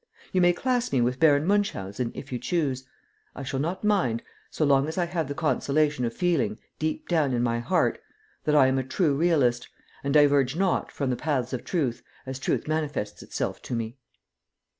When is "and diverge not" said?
10.03-10.91